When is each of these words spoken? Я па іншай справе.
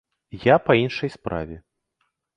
Я 0.45 0.55
па 0.69 0.77
іншай 0.85 1.13
справе. 1.17 1.55